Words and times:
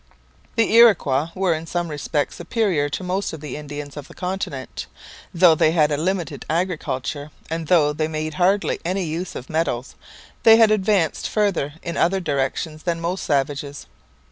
The 0.55 0.73
Iroquois 0.73 1.27
were 1.35 1.53
in 1.53 1.67
some 1.67 1.87
respects 1.89 2.35
superior 2.37 2.89
to 2.89 3.03
most 3.03 3.33
of 3.33 3.39
the 3.39 3.55
Indians 3.55 3.95
of 3.95 4.07
the 4.07 4.15
continent. 4.15 4.87
Though 5.31 5.53
they 5.53 5.73
had 5.73 5.91
a 5.91 5.95
limited 5.95 6.43
agriculture, 6.49 7.29
and 7.51 7.67
though 7.67 7.93
they 7.93 8.07
made 8.07 8.33
hardly 8.33 8.79
any 8.83 9.03
use 9.03 9.35
of 9.35 9.47
metals, 9.47 9.93
they 10.41 10.57
had 10.57 10.71
advanced 10.71 11.29
further 11.29 11.75
in 11.83 11.97
other 11.97 12.19
directions 12.19 12.81
than 12.81 12.99
most 12.99 13.23
savages. 13.23 13.85